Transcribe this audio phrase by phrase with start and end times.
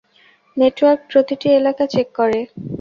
[0.57, 2.39] Network প্রতিটা এলাকা check করে।